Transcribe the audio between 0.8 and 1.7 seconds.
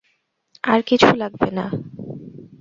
কিছু লাগবে না।